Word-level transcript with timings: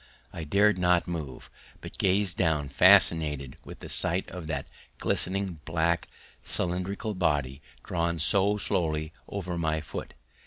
I 0.33 0.45
dared 0.45 0.79
not 0.79 1.07
move, 1.07 1.51
but 1.79 1.99
gazed 1.99 2.35
down 2.35 2.69
fascinated 2.69 3.55
with 3.63 3.81
the 3.81 3.87
sight 3.87 4.27
of 4.31 4.47
that 4.47 4.65
glistening 4.97 5.59
black 5.63 6.07
cylindrical 6.43 7.13
body 7.13 7.61
drawn 7.83 8.17
so 8.17 8.57
slowly 8.57 9.11
over 9.27 9.59
my 9.59 9.79
foot. 9.79 10.15